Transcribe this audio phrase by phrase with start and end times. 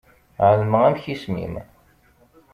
[0.49, 1.55] Ɛelmeɣ amek isem-im.